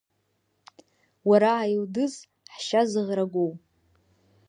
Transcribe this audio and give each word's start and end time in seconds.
Уара 1.29 1.51
Аелдыз, 1.61 2.13
ҳшьа 2.53 2.81
зыӷрагәоу! 2.89 3.51